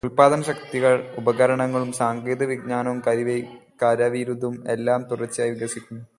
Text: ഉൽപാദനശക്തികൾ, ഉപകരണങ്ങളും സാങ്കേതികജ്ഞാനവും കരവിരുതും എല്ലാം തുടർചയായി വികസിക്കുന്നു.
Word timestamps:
ഉൽപാദനശക്തികൾ, 0.05 0.93
ഉപകരണങ്ങളും 1.17 1.91
സാങ്കേതികജ്ഞാനവും 1.91 2.99
കരവിരുതും 3.83 4.55
എല്ലാം 4.67 5.01
തുടർചയായി 5.11 5.51
വികസിക്കുന്നു. 5.51 6.03